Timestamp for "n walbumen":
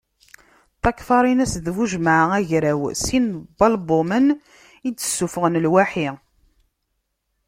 3.33-4.27